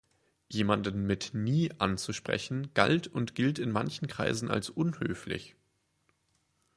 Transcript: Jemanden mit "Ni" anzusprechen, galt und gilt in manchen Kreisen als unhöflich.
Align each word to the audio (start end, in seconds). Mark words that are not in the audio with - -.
Jemanden 0.49 1.05
mit 1.05 1.35
"Ni" 1.35 1.69
anzusprechen, 1.77 2.73
galt 2.73 3.05
und 3.05 3.35
gilt 3.35 3.59
in 3.59 3.69
manchen 3.69 4.07
Kreisen 4.07 4.49
als 4.49 4.67
unhöflich. 4.71 5.55